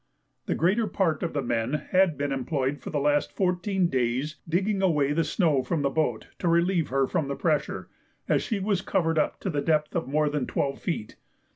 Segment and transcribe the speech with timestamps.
[0.47, 4.81] The greater part of the men had been employed for the last fourteen days digging
[4.81, 7.87] away the snow from the boat to relieve her from the pressure,
[8.27, 11.17] as she was covered up to the depth of more than twelve feet.